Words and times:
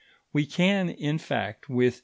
We 0.33 0.47
can, 0.47 0.89
in 0.89 1.19
fact, 1.19 1.69
with 1.69 1.97
M. 1.97 1.99